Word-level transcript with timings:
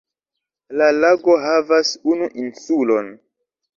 La 0.79 0.87
lago 0.99 1.35
havas 1.43 1.93
unu 2.15 2.31
insulon. 2.45 3.13